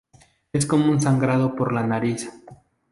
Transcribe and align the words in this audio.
Es 0.51 0.65
como 0.65 0.89
un 0.89 0.99
sangrado 0.99 1.55
por 1.55 1.71
la 1.71 1.85
nariz. 1.85 2.27